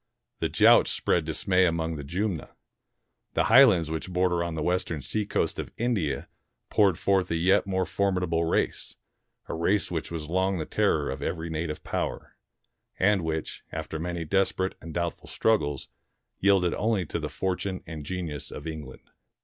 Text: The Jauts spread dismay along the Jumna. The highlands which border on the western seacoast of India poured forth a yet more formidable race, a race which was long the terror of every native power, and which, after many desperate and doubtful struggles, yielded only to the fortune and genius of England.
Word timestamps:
The 0.39 0.49
Jauts 0.49 0.89
spread 0.89 1.25
dismay 1.25 1.67
along 1.67 1.95
the 1.95 2.03
Jumna. 2.03 2.49
The 3.35 3.43
highlands 3.43 3.91
which 3.91 4.09
border 4.09 4.43
on 4.43 4.55
the 4.55 4.63
western 4.63 5.03
seacoast 5.03 5.59
of 5.59 5.69
India 5.77 6.27
poured 6.71 6.97
forth 6.97 7.29
a 7.29 7.35
yet 7.35 7.67
more 7.67 7.85
formidable 7.85 8.45
race, 8.45 8.95
a 9.47 9.53
race 9.53 9.91
which 9.91 10.09
was 10.09 10.27
long 10.27 10.57
the 10.57 10.65
terror 10.65 11.11
of 11.11 11.21
every 11.21 11.51
native 11.51 11.83
power, 11.83 12.35
and 12.97 13.23
which, 13.23 13.61
after 13.71 13.99
many 13.99 14.25
desperate 14.25 14.73
and 14.81 14.91
doubtful 14.91 15.27
struggles, 15.27 15.87
yielded 16.39 16.73
only 16.73 17.05
to 17.05 17.19
the 17.19 17.29
fortune 17.29 17.83
and 17.85 18.03
genius 18.03 18.49
of 18.49 18.65
England. 18.65 19.11